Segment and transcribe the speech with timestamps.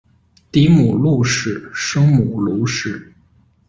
[0.51, 3.13] 嫡母路氏；生母卢氏。